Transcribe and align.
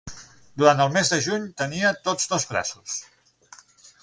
Durant 0.61 0.79
el 0.85 0.89
mes 0.95 1.11
de 1.15 1.19
juny 1.27 1.45
tenia 1.63 1.93
tots 2.09 2.33
dos 2.33 2.49
braços. 2.55 2.99